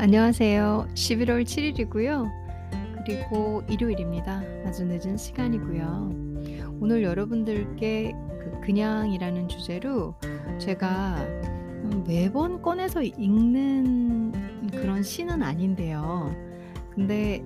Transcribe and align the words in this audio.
안녕하세요. 0.00 0.88
11월 0.94 1.44
7일이고요. 1.44 2.30
그리고 3.04 3.62
일요일입니다. 3.68 4.40
아주 4.64 4.86
늦은 4.86 5.18
시간이고요. 5.18 6.10
오늘 6.80 7.02
여러분들께 7.02 8.14
그 8.14 8.60
그냥이라는 8.62 9.48
주제로 9.48 10.14
제가 10.58 11.16
음, 11.18 12.02
매번 12.06 12.62
꺼내서 12.62 13.02
읽는 13.02 14.70
그런 14.70 15.02
시는 15.02 15.42
아닌데요. 15.42 16.34
근데 16.94 17.44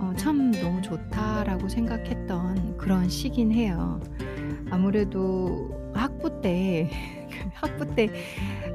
어, 0.00 0.12
참 0.16 0.50
너무 0.50 0.82
좋다라고 0.82 1.68
생각했던 1.68 2.76
그런 2.76 3.08
시긴 3.08 3.52
해요. 3.52 4.00
아무래도 4.68 5.70
학부 5.94 6.40
때 6.40 6.90
학부 7.54 7.94
때 7.94 8.08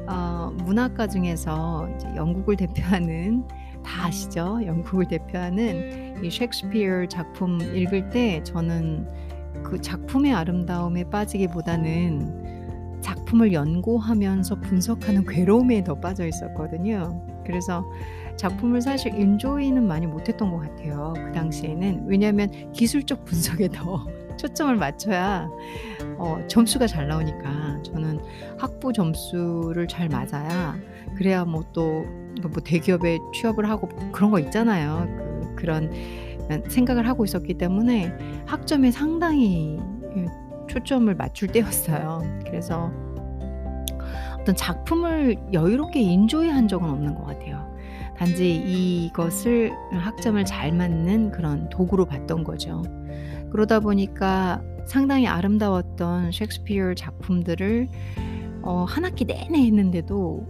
어, 0.07 0.51
문학가 0.63 1.07
중에서 1.07 1.89
이제 1.95 2.07
영국을 2.15 2.55
대표하는 2.55 3.47
다 3.83 4.05
아시죠? 4.05 4.59
영국을 4.65 5.07
대표하는 5.07 6.23
이 6.23 6.29
셰익스피어 6.29 7.07
작품 7.07 7.61
읽을 7.61 8.09
때 8.09 8.43
저는 8.43 9.07
그 9.63 9.79
작품의 9.79 10.33
아름다움에 10.33 11.05
빠지기보다는 11.05 12.99
작품을 13.01 13.53
연구하면서 13.53 14.59
분석하는 14.61 15.25
괴로움에 15.25 15.83
더 15.83 15.95
빠져 15.99 16.27
있었거든요. 16.27 17.25
그래서 17.45 17.85
작품을 18.35 18.81
사실 18.81 19.13
인조이는 19.15 19.85
많이 19.85 20.07
못했던 20.07 20.51
것 20.51 20.59
같아요. 20.59 21.13
그 21.15 21.31
당시에는 21.31 22.05
왜냐하면 22.07 22.71
기술적 22.71 23.25
분석에 23.25 23.69
더 23.69 24.05
초점을 24.39 24.73
맞춰야 24.77 25.49
어, 26.17 26.41
점수가 26.47 26.87
잘 26.87 27.07
나오니까 27.09 27.83
저는 27.83 28.19
학부 28.57 28.93
점수를 28.93 29.87
잘 29.87 30.07
맞아야 30.07 30.77
그래야 31.15 31.43
뭐또뭐 31.43 32.61
대기업에 32.63 33.19
취업을 33.33 33.69
하고 33.69 33.89
그런 34.13 34.31
거 34.31 34.39
있잖아요. 34.39 35.07
그, 35.17 35.55
그런 35.55 35.91
생각을 36.69 37.07
하고 37.07 37.25
있었기 37.25 37.55
때문에 37.55 38.15
학점에 38.45 38.91
상당히 38.91 39.77
예, 40.15 40.25
초점을 40.67 41.13
맞출 41.13 41.49
때였어요. 41.49 42.21
그래서 42.45 42.91
어떤 44.39 44.55
작품을 44.55 45.37
여유롭게 45.51 45.99
인조이한 45.99 46.69
적은 46.69 46.89
없는 46.89 47.15
것 47.15 47.25
같아요. 47.25 47.69
단지 48.17 48.55
이것을 48.55 49.71
학점을 49.91 50.43
잘 50.45 50.71
맞는 50.71 51.31
그런 51.31 51.69
도구로 51.69 52.05
봤던 52.05 52.43
거죠. 52.43 52.81
그러다 53.51 53.79
보니까 53.79 54.61
상당히 54.85 55.27
아름다웠던 55.27 56.31
셰익스피어 56.31 56.95
작품들을 56.95 57.87
어, 58.61 58.85
한 58.87 59.05
학기 59.05 59.25
내내 59.25 59.59
했는데도 59.65 60.45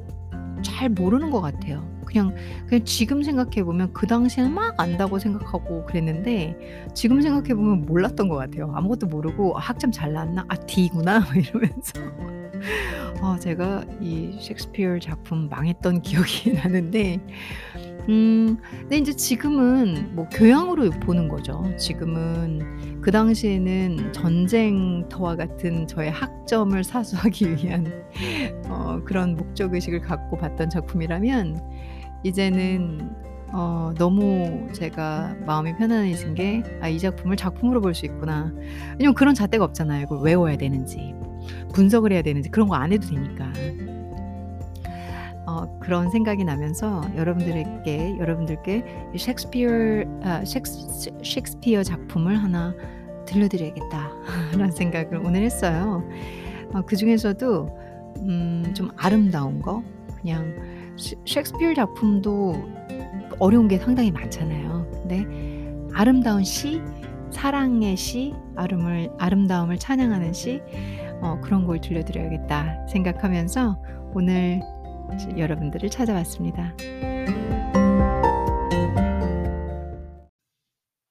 잘 0.62 0.90
모르는 0.90 1.30
것 1.32 1.42
같아요. 1.42 1.88
그냥 2.06 2.34
그냥 2.66 2.84
지금 2.86 3.22
생각해 3.22 3.64
보면 3.64 3.94
그 3.94 4.08
당시에는 4.08 4.52
막 4.52 4.74
안다고 4.80 5.20
생각하고 5.20 5.86
그랬는데 5.86 6.58
지금 6.96 7.22
생각해 7.22 7.54
보면 7.54 7.86
몰랐던 7.86 8.28
것 8.30 8.36
같아요. 8.36 8.72
아무것도 8.76 9.08
모르고 9.08 9.58
아, 9.58 9.62
학점 9.62 9.92
잘 9.92 10.14
나왔나? 10.14 10.46
아 10.48 10.56
D구나 10.56 11.24
이러면서 11.36 12.02
어, 13.22 13.38
제가 13.40 13.84
이 14.02 14.38
셰익스피어 14.42 15.00
작품 15.00 15.50
망했던 15.50 16.02
기억이 16.02 16.54
나는데 16.58 17.20
음 18.08 18.58
근데 18.82 18.98
인제 18.98 19.14
지금은 19.14 20.16
뭐 20.16 20.28
교양으로 20.30 20.90
보는 20.92 21.28
거죠. 21.28 21.64
지금은 21.78 23.02
그 23.02 23.12
당시에는 23.12 24.14
전쟁터와 24.14 25.36
같은 25.36 25.86
저의 25.88 26.10
학점을 26.12 26.82
사수하기 26.84 27.56
위한 27.56 27.86
어 28.70 29.02
그런 29.06 29.36
목적 29.36 29.74
의식을 29.74 30.02
갖고 30.02 30.38
봤던 30.38 30.70
작품이라면 30.70 31.62
이제는 32.24 33.12
어 33.52 33.92
너무 33.98 34.68
제가 34.74 35.36
마음이 35.46 35.76
편안해진 35.78 36.36
게 36.36 36.64
'아 36.82 36.88
이 36.90 37.00
작품을 37.00 37.36
작품으로 37.36 37.82
볼 37.82 37.94
수 37.94 38.06
있구나.' 38.06 38.52
왜냐면 38.98 39.14
그런 39.16 39.36
잣대가 39.36 39.66
없잖아요. 39.66 40.04
이걸 40.04 40.22
외워야 40.22 40.58
되는지 40.58 41.14
분석을 41.74 42.12
해야 42.14 42.22
되는지 42.22 42.50
그런 42.50 42.68
거 42.68 42.76
안 42.76 42.92
해도 42.92 43.08
되니까. 43.08 43.52
어 45.60 45.80
그런 45.80 46.10
생각이 46.10 46.44
나면서 46.44 47.02
여러분들에게 47.16 48.18
여러분들께 48.20 48.84
셰익스피어 49.18 49.70
아 50.24 50.44
셰익스 50.46 51.12
셰익스피어 51.24 51.84
작품을 51.84 52.38
하나 52.38 52.74
들려 53.26 53.48
드려야겠다라는 53.48 54.72
생각을 54.72 55.18
오늘 55.18 55.44
했어요. 55.44 56.04
어 56.74 56.82
그 56.86 56.96
중에서도 56.96 57.70
음 58.20 58.64
좀 58.76 58.90
아름다운 58.98 59.62
거 59.62 59.82
그냥 60.22 60.54
셰 60.98 61.18
셰익스피어 61.26 61.74
작품도 61.74 62.54
어려운 63.40 63.68
게 63.68 63.78
상당히 63.78 64.12
많잖아요. 64.12 64.88
근데 64.92 65.26
아름다운 65.94 66.44
시, 66.44 66.82
사랑의 67.32 67.96
시, 67.98 68.34
아름을 68.56 69.10
아름다움을 69.18 69.78
찬양하는 69.80 70.34
시 70.34 70.62
어 71.22 71.38
그런 71.42 71.66
걸 71.66 71.82
들려 71.82 72.04
드려야겠다 72.06 72.88
생각하면서 72.88 73.78
오늘 74.14 74.62
여러분들을 75.38 75.90
찾아왔습니다. 75.90 76.76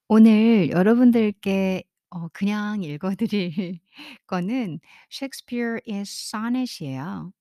오늘 0.09 0.70
여러분들께 0.70 1.84
어 2.10 2.28
그냥 2.32 2.82
읽어 2.82 3.14
드릴 3.14 3.78
거는 4.26 4.81
셰익스피어의 5.10 6.04
소넷이에요. 6.06 7.32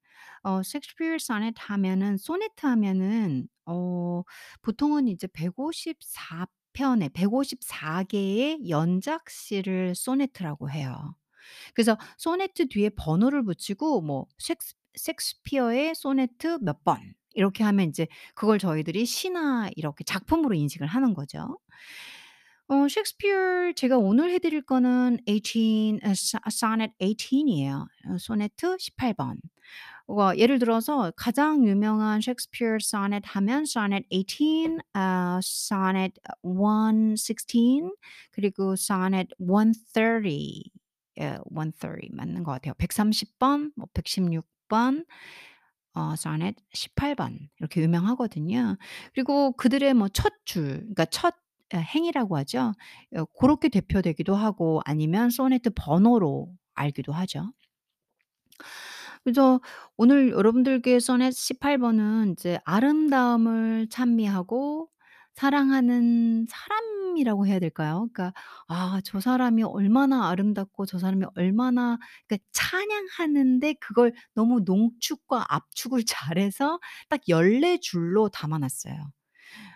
어 0.44 0.64
셰익스피어 0.64 1.18
소넷 1.20 1.54
하면은 1.58 2.18
소네트 2.18 2.66
하면은 2.66 3.48
어 3.66 4.24
보통은 4.62 5.08
이제 5.08 5.28
154 5.28 6.48
편의 6.74 7.10
154 7.10 8.04
개의 8.04 8.70
연작시를 8.70 9.96
소네트라고 9.96 10.70
해요. 10.70 11.16
그래서 11.74 11.98
소네트 12.18 12.68
뒤에 12.68 12.90
번호를 12.90 13.44
붙이고 13.44 14.02
뭐 14.02 14.28
셰익스피어의 14.96 15.96
소네트 15.96 16.60
몇 16.62 16.84
번 16.84 17.14
이렇게 17.36 17.64
하면 17.66 17.86
인제 17.88 18.08
그걸 18.36 18.58
저희들이 18.60 19.06
시나 19.06 19.70
이렇게 19.76 20.04
작품으로 20.04 20.56
인식을 20.56 20.88
하는 20.88 21.14
거죠. 21.14 21.60
어 22.70 22.88
셰익스피어 22.90 23.72
제가 23.76 23.98
오늘 23.98 24.30
해 24.32 24.40
드릴 24.40 24.62
거는 24.62 25.20
18아소 25.26 26.40
sonnet 26.48 26.94
18 27.00 27.48
이에요. 27.48 27.88
어 28.10 28.18
소네트 28.18 28.78
18 28.80 29.14
번. 29.14 29.38
어 30.08 30.32
예를 30.38 30.60
들어서 30.60 31.12
가장 31.18 31.66
유명한 31.68 32.22
셰익스피어 32.22 32.76
sonnet 32.82 33.24
하면 33.28 33.64
sonnet 33.64 34.08
18아 34.12 35.40
sonnet 35.44 36.14
116 36.44 37.96
그리고 38.32 38.74
sonnet 38.74 39.30
130예130 39.40 42.14
맞는 42.16 42.44
것 42.44 42.52
같아요. 42.54 42.74
130 42.78 43.38
번, 43.40 43.72
뭐 43.76 43.88
116 43.94 44.46
번, 44.68 45.06
어 45.94 46.14
sonnet 46.14 46.62
18번 46.74 47.40
이렇게 47.60 47.82
유명하거든요. 47.82 48.78
그리고 49.14 49.54
그들의 49.54 49.94
뭐 49.96 50.10
첫 50.10 50.36
줄 50.46 50.64
그러니까 50.80 51.06
첫 51.06 51.36
어 51.74 51.78
행이라고 51.80 52.38
하죠. 52.38 52.74
어 53.16 53.26
고렇게 53.34 53.70
대표되기도 53.70 54.36
하고 54.36 54.82
아니면 54.86 55.30
소네트 55.30 55.72
번호로 55.76 56.50
알기도 56.76 57.12
하죠. 57.14 57.52
그래서 59.24 59.60
오늘 59.98 60.32
여러분들께 60.32 61.00
소넷 61.00 61.32
18 61.34 61.78
번은 61.80 62.34
이제 62.34 62.60
아름다움을 62.66 63.88
찬미하고 63.90 64.90
사랑하는 65.34 66.46
사람 66.50 66.97
이라고 67.20 67.48
해야 67.48 67.60
될까요? 67.60 68.08
그러니까 68.14 68.34
'아 68.68 69.02
저 69.04 69.20
사람이 69.20 69.64
얼마나 69.64 70.30
아름답고 70.30 70.86
저 70.86 71.00
사람이 71.00 71.26
얼마나' 71.36 71.98
그러니까 72.28 72.46
찬양하는데 72.54 73.74
그걸 73.82 74.14
너무 74.34 74.62
농축과 74.66 75.46
압축을 75.54 76.04
잘해서 76.38 76.80
딱 77.10 77.22
14 77.28 77.78
줄로 77.82 78.30
담아 78.30 78.58
놨어요. 78.60 79.12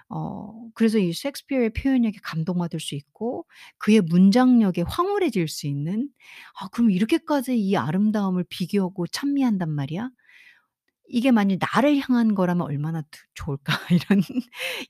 어 0.09 0.69
그래서 0.75 0.97
이 0.99 1.13
셰익스피어의 1.13 1.71
표현력에 1.73 2.19
감동받을 2.23 2.79
수 2.79 2.95
있고 2.95 3.45
그의 3.79 4.01
문장력에 4.01 4.83
황홀해질 4.87 5.47
수 5.47 5.67
있는 5.67 6.09
'아 6.59 6.67
그럼 6.69 6.91
이렇게까지 6.91 7.59
이 7.59 7.77
아름다움을 7.77 8.45
비교하고 8.49 9.07
찬미한단 9.07 9.69
말이야? 9.71 10.09
이게 11.09 11.31
만일 11.31 11.57
나를 11.59 11.97
향한 11.99 12.35
거라면 12.35 12.65
얼마나 12.67 13.01
더 13.03 13.07
좋을까.' 13.35 13.73
이런 14.09 14.21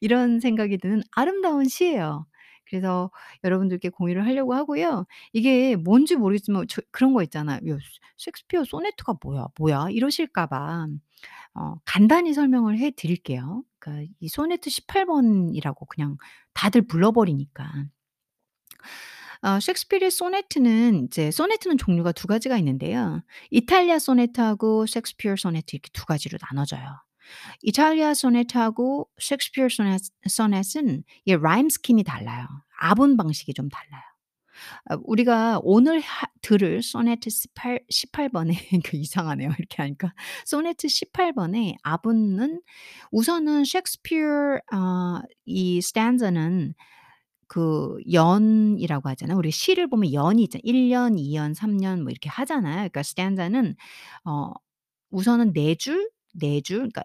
이런 0.01 0.39
생각이 0.39 0.77
드는 0.79 1.03
아름다운 1.15 1.65
시예요. 1.67 2.27
그래서 2.71 3.11
여러분들께 3.45 3.89
공유를 3.91 4.25
하려고 4.25 4.55
하고요. 4.55 5.05
이게 5.33 5.75
뭔지 5.77 6.17
모르겠지만 6.17 6.67
저 6.69 6.81
그런 6.91 7.13
거 7.13 7.23
있잖아요. 7.23 7.59
"야 7.69 7.77
셰익스피어 8.17 8.65
소네트가 8.65 9.15
뭐야, 9.23 9.47
뭐야?" 9.59 9.87
이러실까 9.91 10.47
봐 10.47 10.87
어 11.55 11.75
간단히 11.85 12.33
설명을 12.33 12.77
해 12.79 12.91
드릴게요. 12.91 13.63
그러니까 13.79 14.13
이 14.19 14.27
소네트 14.29 14.69
18 14.69 15.05
번이라고 15.05 15.85
그냥 15.87 16.17
다들 16.53 16.83
불러 16.87 17.11
버리니까. 17.11 17.69
어 19.43 19.59
셰익스피어의 19.59 20.11
소네트는 20.11 21.05
이제 21.05 21.31
소네트는 21.31 21.77
종류가 21.77 22.11
두 22.11 22.27
가지가 22.27 22.57
있는데요. 22.59 23.21
이탈리아 23.49 23.97
소네트하고 23.99 24.85
셰익스피어 24.85 25.35
소네트 25.35 25.75
이렇게 25.75 25.89
두 25.93 26.05
가지로 26.05 26.37
나눠져요. 26.41 27.01
이탈리아 27.61 28.13
소네트하고 28.13 29.09
셰익스피어 29.19 29.69
sonnet 29.69 30.01
sonnet은 30.27 31.03
이 31.25 31.35
rhyme 31.35 31.69
scheme이 31.69 32.03
달라요. 32.03 32.47
압운 32.79 33.17
방식이 33.17 33.53
좀 33.53 33.69
달라요. 33.69 34.01
아 34.89 34.97
우리가 35.03 35.59
오늘 35.63 35.99
하 36.01 36.27
들을 36.41 36.81
소네트 36.83 37.29
18 37.29 37.81
18 37.89 38.29
번의 38.29 38.55
그 38.85 38.97
이상하네요 38.97 39.51
이렇게 39.57 39.81
하니까. 39.81 40.13
소네트 40.45 40.87
18 40.87 41.33
번의 41.33 41.77
압운은 41.83 42.61
우선은 43.11 43.65
셰익스피어 43.65 44.59
아이 44.71 45.81
stanza는 45.81 46.73
그 47.47 47.97
연이라고 48.11 49.09
하잖아요. 49.09 49.37
우리 49.37 49.51
시를 49.51 49.87
보면 49.89 50.13
연이 50.13 50.43
있잖아요. 50.43 50.61
1 50.65 50.89
년, 50.89 51.17
2 51.19 51.33
년, 51.33 51.53
3년 51.53 52.01
뭐 52.01 52.11
이렇게 52.11 52.29
하잖아요. 52.29 52.75
그러니까 52.75 53.03
stanza는 53.03 53.75
어 54.25 54.51
우선은 55.11 55.53
4 55.53 55.75
줄, 55.77 56.09
4줄 56.35 56.77
그러니까 56.77 57.03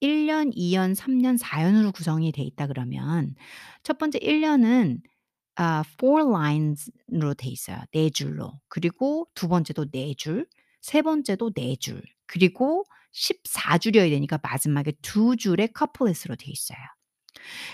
1 0.00 0.26
년, 0.26 0.50
2 0.54 0.72
년, 0.72 0.94
3 0.94 1.18
년, 1.18 1.36
4 1.36 1.62
년으로 1.62 1.92
구성이 1.92 2.32
돼 2.32 2.42
있다 2.42 2.66
그러면 2.66 3.34
첫 3.82 3.98
번째 3.98 4.18
1 4.22 4.40
년은 4.40 5.02
아 5.56 5.82
4 5.98 6.20
lines로 6.26 7.34
돼 7.36 7.48
있어요. 7.48 7.78
4 7.92 8.10
줄로. 8.14 8.60
그리고 8.68 9.28
두 9.34 9.48
번째도 9.48 9.86
4 9.92 10.14
줄, 10.16 10.46
세 10.80 11.02
번째도 11.02 11.52
4 11.54 11.76
줄, 11.80 12.02
그리고 12.26 12.84
14 13.12 13.78
줄이어야 13.78 14.08
되니까 14.10 14.38
마지막에 14.42 14.92
2 15.02 15.36
줄의 15.36 15.72
커플릿으로 15.74 16.36
돼 16.36 16.50
있어요. 16.50 16.78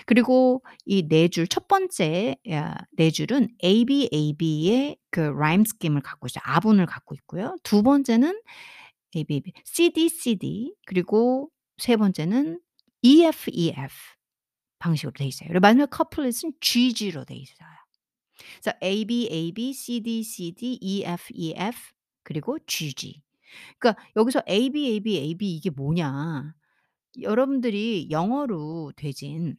그리고 0.05 0.63
이네줄첫 0.85 1.67
번째 1.67 2.35
야네 2.47 3.11
줄은 3.13 3.49
ABAB의 3.63 4.97
그 5.11 5.19
라임 5.19 5.65
스킴을 5.65 6.01
갖고 6.01 6.27
있어요. 6.27 6.41
아분을 6.45 6.85
갖고 6.85 7.15
있고요. 7.15 7.55
두 7.63 7.83
번째는 7.83 8.39
ABAB, 9.15 9.53
CDCD 9.65 10.75
그리고 10.85 11.49
세 11.77 11.95
번째는 11.95 12.59
EFEF 13.01 13.93
방식으로 14.79 15.13
돼 15.13 15.25
있어요. 15.25 15.47
그리고 15.49 15.61
마지막 15.61 15.89
커플릿은 15.89 16.53
GG로 16.61 17.25
돼 17.25 17.35
있어요. 17.35 17.67
그래서 18.61 18.77
ABAB, 18.83 19.73
CDCD, 19.73 20.79
EFEF 20.81 21.77
그리고 22.23 22.57
GG. 22.65 23.21
그러니까 23.79 24.01
여기서 24.15 24.43
ABAB, 24.47 25.17
AB 25.17 25.55
이게 25.55 25.69
뭐냐. 25.69 26.53
여러분들이 27.21 28.09
영어로 28.11 28.93
되진 28.95 29.57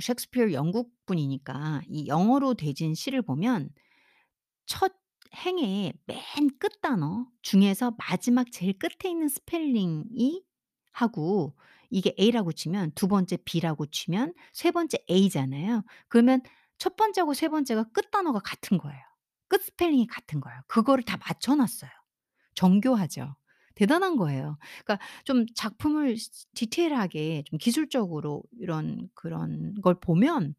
셰익스피어 0.00 0.52
영국 0.52 0.92
분이니까 1.06 1.82
이 1.88 2.06
영어로 2.06 2.54
되진 2.54 2.94
시를 2.94 3.22
보면 3.22 3.70
첫 4.66 4.92
행의 5.34 5.94
맨 6.06 6.16
끝 6.58 6.80
단어 6.82 7.26
중에서 7.42 7.92
마지막 7.98 8.50
제일 8.52 8.78
끝에 8.78 9.10
있는 9.10 9.28
스펠링이 9.28 10.42
하고 10.96 11.54
이게 11.90 12.14
A라고 12.18 12.52
치면 12.52 12.92
두 12.94 13.06
번째 13.06 13.36
B라고 13.44 13.86
치면 13.86 14.32
세 14.52 14.70
번째 14.70 14.98
A잖아요. 15.10 15.84
그러면 16.08 16.40
첫 16.78 16.96
번째하고 16.96 17.34
세 17.34 17.48
번째가 17.48 17.84
끝 17.92 18.10
단어가 18.10 18.40
같은 18.40 18.78
거예요. 18.78 19.00
끝 19.48 19.62
스펠링이 19.62 20.06
같은 20.06 20.40
거예요. 20.40 20.58
그거를 20.66 21.04
다 21.04 21.18
맞춰 21.18 21.54
놨어요. 21.54 21.90
정교하죠. 22.54 23.36
대단한 23.74 24.16
거예요. 24.16 24.56
그러니까 24.84 25.06
좀 25.24 25.44
작품을 25.54 26.16
스 26.16 26.46
디테일하게 26.54 27.44
좀 27.44 27.58
기술적으로 27.58 28.42
이런 28.58 29.10
그런 29.14 29.74
걸 29.82 30.00
보면 30.00 30.54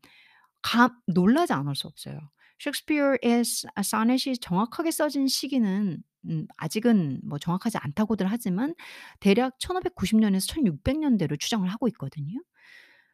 감 0.61 0.91
놀라지 1.07 1.53
않을 1.53 1.75
수 1.75 1.87
없어요. 1.87 2.19
셰익스피어의 2.59 3.43
사 3.43 3.69
소넷이 3.83 4.37
정확하게 4.37 4.91
써진 4.91 5.27
시기는 5.27 6.03
음 6.25 6.47
아직은 6.57 7.21
뭐 7.23 7.39
정확하지 7.39 7.77
않다고들 7.79 8.27
하지만 8.31 8.75
대략 9.19 9.59
1590 9.59 10.19
년에서 10.19 10.47
1600 10.47 10.99
년대로 10.99 11.35
추정을 11.37 11.69
하고 11.69 11.87
있거든요. 11.89 12.41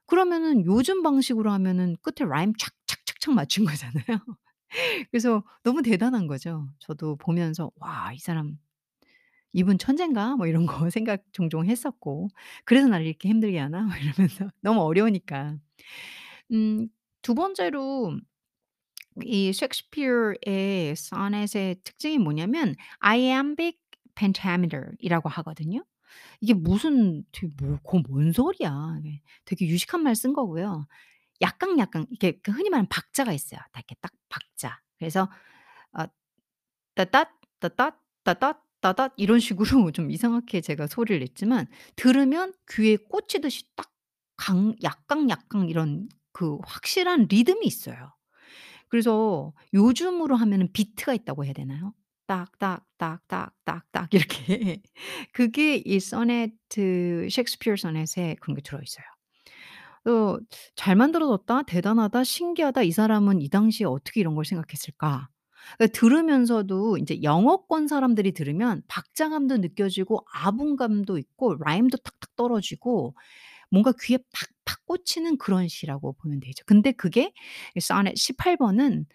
그러면은 0.08 0.66
요즘 0.66 1.04
방식으로 1.04 1.52
하면은 1.54 1.96
끝에 2.04 2.28
라임 2.30 2.54
착착착착 2.58 3.36
맞춘 3.36 3.66
거잖아요. 3.66 4.06
그래서 5.12 5.44
너무 5.64 5.82
대단한 5.84 6.28
거죠. 6.28 6.68
저도 6.80 7.18
보면서 7.18 7.72
'와 7.78 8.14
이 8.14 8.20
사람 8.20 8.58
이분 9.54 9.78
천재인가?' 9.80 10.36
뭐 10.38 10.48
이런 10.48 10.66
거 10.68 10.76
생각 10.92 11.24
종종 11.34 11.66
했었고 11.68 12.30
'그래서 12.66 12.88
나를 12.90 13.06
이렇게 13.08 13.30
힘들게 13.30 13.60
하나?' 13.60 13.84
막 13.84 13.98
이러면서 14.04 14.50
너무 14.62 14.82
어려우니까. 14.82 15.58
음두 16.54 17.36
번째로 17.36 18.18
이 19.24 19.54
셰익스피어의 19.54 20.96
소넷의 20.96 21.78
특징이 21.84 22.18
뭐냐면 22.18 22.76
iambic 23.00 23.78
pentameter이라고 24.16 25.30
하거든요. 25.30 25.84
이게 26.42 26.54
무슨 26.54 27.24
뭐 27.62 27.78
그건 27.84 28.04
뭔 28.08 28.32
소리야. 28.34 28.98
이게 29.00 29.22
되게 29.46 29.68
유식한 29.68 30.04
말 30.04 30.14
쓴 30.16 30.34
거고요. 30.34 30.88
약강약강 31.42 32.08
이렇게 32.12 32.40
그 32.42 32.52
흔히 32.52 32.70
말하는 32.70 32.90
박자가 32.90 33.34
있어요. 33.34 33.60
딱 33.74 33.80
이렇게 33.80 33.96
딱 34.02 34.12
박자. 34.30 34.80
그래서 35.00 35.30
어 35.98 36.06
따따 36.96 37.26
따따 37.60 38.00
따따 38.24 38.62
따따 38.82 39.10
이런 39.18 39.40
식으로 39.40 39.92
좀 39.94 40.12
이상하게 40.12 40.62
제가 40.62 40.88
소리를 40.88 41.20
냈지만 41.20 41.68
들으면 41.96 42.54
귀에 42.70 42.98
꽂히듯이 42.98 43.66
딱 43.76 43.92
강 44.36 44.74
약강 44.84 45.30
약강 45.30 45.70
이런 45.70 46.10
그 46.34 46.58
확실한 46.66 47.28
리듬이 47.30 47.66
있어요. 47.68 48.14
그래서 48.94 49.54
요즘으로 49.74 50.36
하면은 50.36 50.72
비트가 50.72 51.16
있다고 51.16 51.46
해야 51.46 51.54
되나요? 51.54 51.96
딱딱딱딱딱딱 52.28 54.10
이렇게 54.14 54.82
그게 55.34 55.78
이 55.78 56.00
소네트 56.00 57.28
셰익스피어 57.32 57.76
소넷에 57.76 58.36
그런 58.40 58.56
게 58.56 58.62
들어 58.62 58.80
있어요. 58.82 59.06
어 60.06 60.38
'잘 60.76 60.96
만들어졌다. 60.96 61.64
대단하다. 61.64 62.24
신기하다. 62.24 62.84
이 62.84 62.92
사람은 62.92 63.42
이 63.42 63.50
당시에 63.50 63.86
어떻게 63.88 64.20
이런 64.22 64.36
걸 64.36 64.46
생각했을까?' 64.46 65.30
그 65.80 65.90
들으면서도 65.92 66.98
인제 66.98 67.24
영어권 67.24 67.88
사람들이 67.88 68.34
들으면 68.34 68.84
박자감도 68.90 69.58
느껴지고 69.58 70.26
아분감도 70.34 71.18
있고 71.18 71.56
라임도 71.60 71.98
탁탁 72.00 72.36
떨어지고 72.36 73.16
뭔가 73.72 73.94
귀에 74.02 74.18
팍팍 74.18 74.50
꽂히는 74.86 75.38
그런 75.38 75.68
시라고 75.68 76.14
보면 76.14 76.40
되죠. 76.40 76.64
근데 76.66 76.92
그게 76.92 77.34
이 77.76 77.80
소넷 77.80 78.16
18 78.18 78.58
번은 78.58 79.06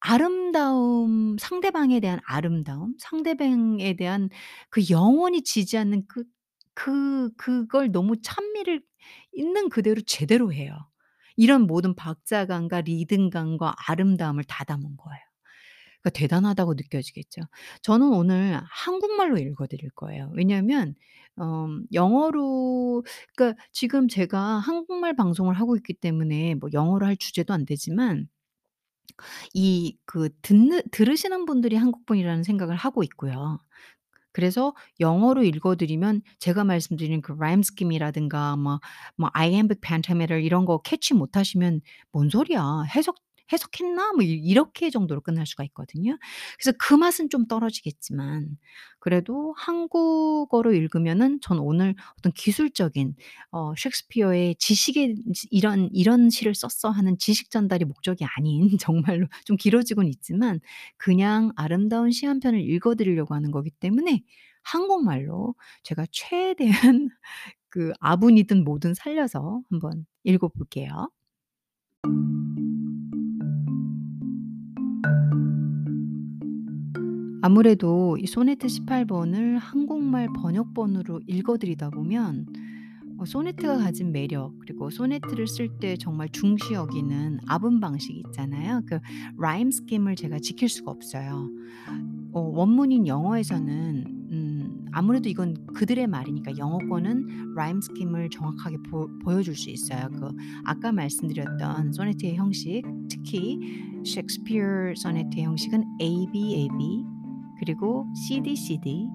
아름다움 0.00 1.36
상대방에 1.38 2.00
대한 2.00 2.20
아름다움, 2.26 2.94
상대방에 2.98 3.94
대한 3.96 4.28
그 4.70 4.82
영원히 4.90 5.42
지지 5.42 5.78
않는 5.78 6.06
그 6.06 6.24
그 6.74 7.30
그걸 7.36 7.90
너무 7.92 8.20
찬미를 8.20 8.82
있는 9.32 9.68
그대로 9.68 10.00
제대로 10.02 10.52
해요. 10.52 10.76
이런 11.36 11.62
모든 11.62 11.94
박자감과 11.96 12.82
리듬감과 12.82 13.74
아름다움을 13.88 14.44
다 14.44 14.64
담은 14.64 14.96
거예요. 14.96 15.20
그러니까 16.02 16.10
대단하다고 16.18 16.74
느껴지겠죠. 16.74 17.42
저는 17.82 18.08
오늘 18.08 18.60
한국말로 18.70 19.38
읽어 19.38 19.66
드릴 19.66 19.90
거예요. 19.90 20.30
왜냐하면 20.34 20.94
어 21.36 21.66
영어로 21.92 23.04
그러니까 23.36 23.60
지금 23.72 24.08
제가 24.08 24.38
한국말 24.58 25.16
방송을 25.16 25.54
하고 25.54 25.76
있기 25.76 25.94
때문에 25.94 26.54
뭐 26.56 26.70
영어로 26.72 27.06
할 27.06 27.16
주제도 27.16 27.52
안 27.54 27.64
되지만 27.66 28.28
이 29.54 29.96
그 30.06 30.28
듣는 30.42 30.82
들으시는 30.92 31.44
분들이 31.46 31.76
한국 31.76 32.06
분이라는 32.06 32.42
생각을 32.44 32.76
하고 32.76 33.02
있고요. 33.04 33.58
그래서 34.32 34.74
영어로 35.00 35.44
읽어 35.44 35.76
드리면 35.76 36.22
제가 36.40 36.64
말씀드린 36.64 37.22
그 37.22 37.32
라임 37.38 37.62
스킴이라든가 37.62 38.56
뭐 38.56 38.80
뭐 39.16 39.30
iambic 39.34 39.80
pentameter 39.82 40.42
이런 40.44 40.64
거 40.66 40.80
캐치 40.82 41.14
못 41.14 41.36
하시면 41.36 41.80
'뭔 42.12 42.30
소리야. 42.30 42.84
해석 42.96 43.16
해석했나?' 43.52 44.12
뭐이 44.14 44.26
이렇게 44.28 44.90
정도로 44.90 45.20
끝날 45.20 45.46
수가 45.46 45.64
있거든요. 45.64 46.16
그래서 46.58 46.76
그 46.78 46.94
맛은 46.94 47.28
좀 47.30 47.46
떨어지겠지만 47.46 48.56
그래도 49.00 49.54
한국어로 49.58 50.72
읽으면은 50.72 51.40
저는 51.42 51.62
오늘 51.62 51.94
어떤 52.18 52.32
기술적인 52.32 53.14
어 53.52 53.74
셰익스피어의 53.76 54.56
지식의 54.56 55.16
지 55.34 55.46
이런 55.50 55.88
'이런 55.92 56.30
시를 56.30 56.54
썼어.' 56.54 56.90
하는 56.90 57.18
지식 57.18 57.50
전달이 57.50 57.84
목적이 57.84 58.24
아닌 58.36 58.68
정말로 58.80 59.26
좀 59.44 59.56
길어지고는 59.56 60.08
있지만 60.10 60.60
그냥 60.96 61.52
아름다운 61.56 62.10
시 62.10 62.24
한 62.26 62.40
편을 62.40 62.60
읽어 62.60 62.94
드리려고 62.94 63.34
하는 63.34 63.50
거기 63.50 63.70
때문에 63.70 64.22
한국말로 64.62 65.54
제가 65.82 66.06
최대한 66.10 67.10
그 67.68 67.92
아분이든 68.00 68.64
뭐든 68.64 68.94
살려서 68.94 69.62
한번 69.70 70.06
읽어 70.24 70.48
볼게요. 70.48 71.10
아무래도 77.44 78.16
이 78.18 78.26
소네트 78.26 78.68
18 78.68 79.04
번을 79.04 79.58
한국말 79.58 80.28
번역본으로 80.34 81.20
읽어 81.26 81.58
드리다 81.58 81.90
보면 81.90 82.46
어 83.18 83.26
소네트가 83.26 83.76
가진 83.76 84.12
매력 84.12 84.58
그리고 84.60 84.88
소네트를 84.88 85.46
쓸 85.46 85.68
때 85.78 85.98
정말 85.98 86.30
중시 86.30 86.72
여기는 86.72 87.40
압운 87.46 87.80
방식이 87.80 88.22
있잖아요. 88.28 88.80
그 88.86 88.98
rhyme 89.36 89.70
scheme을 89.70 90.16
제가 90.16 90.38
지킬 90.38 90.70
수가 90.70 90.90
없어요. 90.90 91.50
어 92.32 92.40
원문인 92.40 93.06
영어에서는 93.06 94.04
음 94.32 94.86
아무래도 94.92 95.28
이건 95.28 95.66
그들의 95.74 96.06
말이니까 96.06 96.56
영어권은 96.56 97.52
rhyme 97.56 97.82
scheme을 97.82 98.30
정확하게 98.30 98.78
보, 98.88 99.06
보여줄 99.18 99.54
수 99.54 99.68
있어요. 99.68 100.08
그 100.08 100.30
아까 100.64 100.92
말씀드렸던 100.92 101.92
소네트의 101.92 102.36
형식, 102.36 102.84
특히 103.10 103.58
셰익스피어 104.02 104.94
소네트의 104.96 105.44
형식은 105.44 105.84
A 106.00 106.26
B 106.32 106.54
A 106.54 106.68
B 106.78 107.13
그리고 107.64 108.06
C 108.14 108.40
D 108.42 108.54
C 108.54 108.78
D 108.78 109.08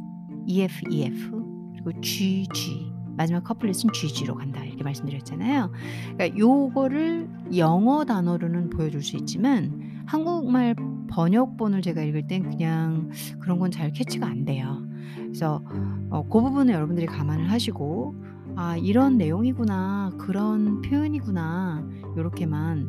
E 0.47 0.61
F 0.61 0.81
E 0.89 1.03
F 1.03 1.31
그리고 1.73 2.01
G 2.01 2.47
G 2.51 2.91
마지막 3.15 3.43
커플릿은 3.43 3.91
GG로 3.91 4.33
간다 4.35 4.63
이렇게 4.63 4.81
말씀드렸잖아요. 4.83 5.71
그러니까 6.13 6.37
요거를 6.37 7.29
영어 7.57 8.05
단어로는 8.05 8.69
보여줄 8.69 9.03
수 9.03 9.17
있지만 9.17 10.03
한국말 10.05 10.73
번역본을 11.09 11.81
제가 11.81 12.01
읽을 12.01 12.27
땐 12.27 12.43
그냥 12.43 13.09
그런 13.39 13.59
건 13.59 13.71
잘 13.71 13.91
캐치가 13.91 14.25
안 14.25 14.45
돼요. 14.45 14.81
그래서 15.15 15.61
어, 16.09 16.23
그 16.29 16.41
부분을 16.41 16.73
여러분들이 16.73 17.05
감안을 17.07 17.51
하시고 17.51 18.15
아 18.55 18.77
이런 18.77 19.17
내용이구나 19.17 20.11
그런 20.17 20.81
표현이구나 20.81 21.87
이렇게만 22.15 22.87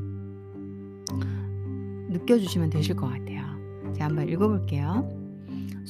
느껴주시면 2.08 2.70
되실 2.70 2.96
것 2.96 3.08
같아요. 3.08 3.42
제가 3.94 4.06
한번 4.06 4.28
읽어볼게요. 4.28 5.19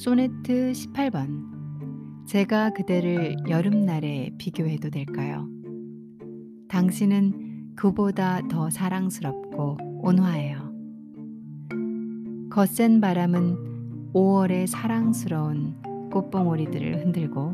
소네트 0.01 0.71
18번 0.71 2.25
제가 2.25 2.71
그대를 2.71 3.35
여름날에 3.47 4.31
비교해도 4.39 4.89
될까요? 4.89 5.47
당신은 6.69 7.73
그보다 7.75 8.41
더 8.47 8.71
사랑스럽고 8.71 9.77
온화해요. 10.01 10.73
거센 12.49 12.99
바람은 12.99 14.11
5월의 14.15 14.65
사랑스러운 14.65 15.75
꽃봉오리들을 16.09 17.05
흔들고 17.05 17.53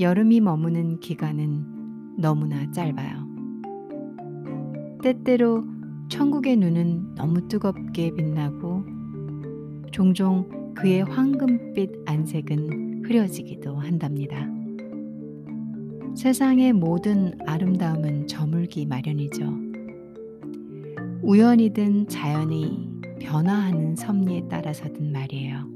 여름이 0.00 0.40
머무는 0.40 1.00
기간은 1.00 2.16
너무나 2.16 2.70
짧아요. 2.70 3.28
때때로 5.02 5.66
천국의 6.08 6.56
눈은 6.56 7.14
너무 7.14 7.46
뜨겁게 7.46 8.10
빛나고 8.14 8.86
종종 9.92 10.59
그의 10.80 11.02
황금빛 11.04 11.90
안색은 12.06 13.04
흐려지기도 13.04 13.76
한답니다. 13.76 14.48
세상의 16.16 16.72
모든 16.72 17.38
아름다움은 17.46 18.26
저물기 18.26 18.86
마련이죠. 18.86 19.44
우연이든 21.22 22.08
자연이 22.08 22.88
변화하는 23.20 23.94
섭리에 23.94 24.48
따라서든 24.48 25.12
말이에요. 25.12 25.68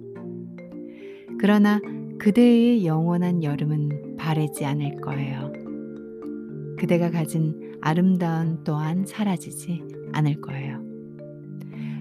그러나 1.38 1.82
그대의 2.18 2.86
영원한 2.86 3.42
여름은 3.42 4.16
바래지 4.16 4.64
않을 4.64 5.02
거예요. 5.02 5.52
그대가 6.78 7.10
가진 7.10 7.76
아름다움 7.82 8.64
또한 8.64 9.04
사라지지 9.04 9.82
않을 10.14 10.40
거예요. 10.40 10.82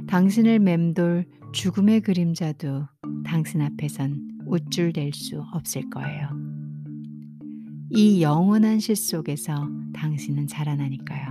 당신을 0.07 0.59
맴돌 0.59 1.25
죽음의 1.51 2.01
그림자도 2.01 2.92
당신 3.23 3.61
앞에선 3.61 4.39
우쭐댈 4.45 5.13
수 5.13 5.41
없을 5.53 5.89
거예요. 5.89 6.29
이 7.89 8.21
영원한 8.21 8.79
시 8.79 8.95
속에서 8.95 9.67
당신은 9.93 10.47
자라나니까요. 10.47 11.27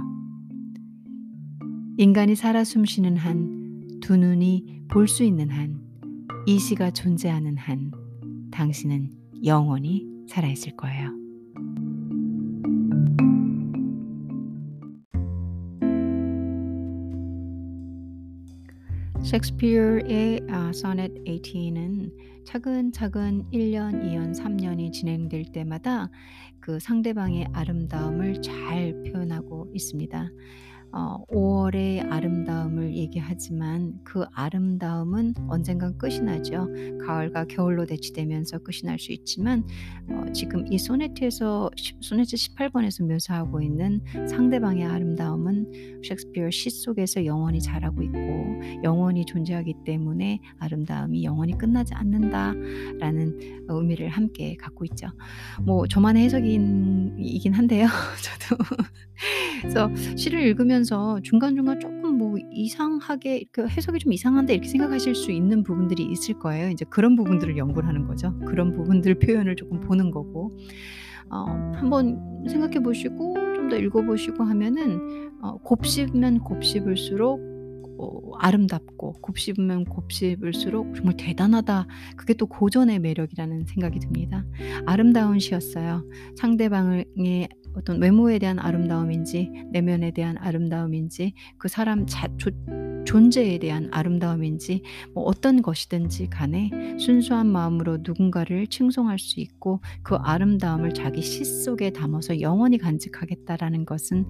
인간이 1.99 2.35
살아 2.35 2.65
숨쉬는 2.65 3.17
한 3.17 3.63
두 4.03 4.17
눈이 4.17 4.83
볼 4.89 5.07
수 5.07 5.23
있는 5.23 5.49
한, 5.49 5.81
이 6.45 6.59
시가 6.59 6.91
존재하는 6.91 7.57
한, 7.57 7.93
당신은 8.51 9.11
영원히 9.45 10.05
살아있을 10.29 10.77
거예요. 10.77 11.09
셰익스피어의 19.33 20.43
아, 20.51 20.73
소넷 20.75 21.11
18은 21.25 22.13
차근차근 22.45 23.47
1년, 23.51 24.05
2년, 24.05 24.39
3년이 24.39 24.93
진행될 24.93 25.53
때마다 25.53 26.11
그 26.61 26.79
상대방의 26.79 27.49
아름다움을 27.55 28.43
잘 28.43 29.03
표현하고 29.05 29.71
있습니다. 29.73 30.31
어, 30.93 31.25
5월의 31.31 32.11
아름다움을 32.11 32.95
얘기하지만 32.95 33.95
그 34.05 34.25
아름다움은 34.33 35.35
언젠간 35.49 35.99
끝이 35.99 36.21
나죠. 36.21 36.69
가을과 37.05 37.45
겨울로 37.47 37.85
대치되면서 37.87 38.59
끝이 38.61 38.81
날 38.85 38.99
수 39.03 39.13
있지만 39.13 39.65
어, 40.09 40.25
지금 40.33 40.65
이 40.73 40.79
소네트에서 40.79 41.71
소네트 42.01 42.37
18번에서 42.37 43.05
묘사하고 43.07 43.61
있는 43.61 44.01
상대방의 44.29 44.85
아름다움은 44.85 46.01
셰익스피어 46.05 46.51
시 46.51 46.71
속에서 46.71 47.25
영원히 47.25 47.61
자라고 47.61 48.03
있고 48.03 48.19
영원히 48.85 49.25
존재하기 49.25 49.75
때문에 49.85 50.41
아름다움이 50.59 51.25
영원히 51.25 51.57
끝나지 51.59 51.95
않는다라는 51.95 53.67
의미를 53.69 54.09
함께 54.09 54.57
갖고 54.57 54.85
있죠. 54.85 55.09
뭐 55.63 55.87
저만의 55.89 56.25
해석이긴 56.25 57.53
한데요. 57.53 57.87
저도 58.49 58.63
그래서 59.61 59.91
시를 60.17 60.43
읽으면 60.43 60.82
서 60.85 61.21
중간중간 61.23 61.81
조금 61.81 62.19
뭐 62.19 62.37
이상하게 62.51 63.39
이렇게 63.39 63.63
해석이 63.63 63.99
좀 63.99 64.13
이상한데 64.13 64.55
이렇게 64.55 64.69
생각하실 64.69 65.15
수 65.15 65.31
있는 65.31 65.63
부분들이 65.63 66.05
있을 66.05 66.39
거예요. 66.39 66.71
이제 66.71 66.85
그런 66.89 67.17
부분들을 67.17 67.57
연구를 67.57 67.89
하는 67.89 68.07
거죠. 68.07 68.37
그런 68.47 68.73
부분들 68.73 69.19
표현을 69.19 69.57
조금 69.57 69.81
보는 69.81 70.11
거고. 70.11 70.57
어, 71.31 71.47
한번 71.77 72.45
생각해 72.47 72.81
보시고 72.81 73.35
좀 73.55 73.63
더 73.73 73.79
읽어 73.79 74.03
보시고 74.03 74.45
하면은 74.45 75.31
어, 75.41 75.57
곱씹으면 75.59 76.41
곱씹을수록 76.41 77.41
어, 77.99 78.37
아름답고 78.39 79.15
곱씹으면 79.23 79.85
곱씹을수록 79.87 80.95
정말 80.95 81.17
대단하다. 81.17 81.87
그게 82.17 82.35
또 82.35 82.47
고전의 82.47 82.99
매력이라는 82.99 83.65
생각이 83.65 83.99
듭니다. 84.01 84.45
아름다운 84.85 85.39
시였어요. 85.39 86.05
상대방의 86.37 87.49
어떤 87.75 88.01
외모에 88.01 88.39
대한 88.39 88.59
아름다움인지 88.59 89.51
내면에 89.71 90.11
대한 90.11 90.37
아름다움인지 90.39 91.35
그 91.59 91.69
사람 91.69 92.07
자, 92.07 92.29
조, 92.37 92.51
존재에 93.05 93.59
대한 93.59 93.89
아름다움인지 93.91 94.83
뭐 95.15 95.25
어떤 95.25 95.63
것이든지 95.63 96.29
간에 96.31 96.71
순수한 96.99 97.47
마음으로 97.49 97.99
누군가를 98.03 98.67
칭송할 98.69 99.19
수 99.19 99.41
있고 99.41 99.81
그 100.03 100.15
아름다움을 100.17 100.93
자기 100.93 101.23
시 101.23 101.45
속에 101.45 101.91
담아서 101.91 102.41
영원히 102.41 102.79
간직하겠다라는 102.79 103.85
것은 103.87 104.27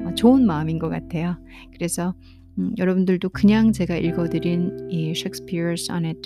어, 0.00 0.14
좋은 0.14 0.46
마음인 0.46 0.78
것 0.78 0.88
같아요. 0.88 1.36
그래서 1.72 2.14
음, 2.58 2.74
여러분들도 2.78 3.30
그냥 3.30 3.72
제가 3.72 3.96
읽어드린 3.96 4.88
이 4.90 5.14
셰익스피어 5.14 5.76
소넷 5.76 6.16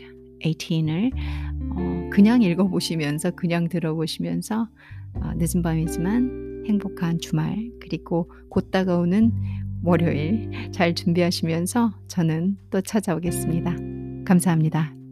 18을 0.42 1.12
어, 1.76 2.11
그냥 2.11 2.42
읽어보시면서 2.42 3.33
그냥 3.33 3.68
들어보시면서 3.68 4.68
어, 5.14 5.33
늦은 5.37 5.62
밤이지만 5.62 6.53
행복한 6.66 7.18
주말 7.18 7.71
그리고 7.80 8.30
곧 8.49 8.71
다가오는 8.71 9.33
월요일 9.83 10.71
잘 10.73 10.94
준비하시면서 10.94 11.92
저는 12.09 12.56
또 12.71 12.80
찾아오겠습니다. 12.80 13.76
감사합니다. 14.25 15.03